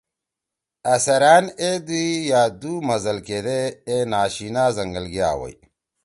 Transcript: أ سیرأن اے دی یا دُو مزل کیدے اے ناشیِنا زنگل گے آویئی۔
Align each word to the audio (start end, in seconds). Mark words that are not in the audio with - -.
أ 0.93 0.95
سیرأن 1.05 1.45
اے 1.61 1.69
دی 1.87 2.05
یا 2.29 2.41
دُو 2.61 2.73
مزل 2.87 3.17
کیدے 3.27 3.61
اے 3.87 3.97
ناشیِنا 4.11 4.63
زنگل 4.75 5.05
گے 5.13 5.21
آویئی۔ 5.31 5.55